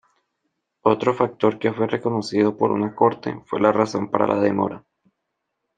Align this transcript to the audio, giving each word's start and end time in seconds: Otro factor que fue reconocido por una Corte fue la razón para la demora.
Otro 0.81 1.13
factor 1.13 1.59
que 1.59 1.71
fue 1.71 1.85
reconocido 1.85 2.57
por 2.57 2.71
una 2.71 2.95
Corte 2.95 3.39
fue 3.45 3.61
la 3.61 3.71
razón 3.71 4.09
para 4.09 4.25
la 4.25 4.39
demora. 4.41 4.83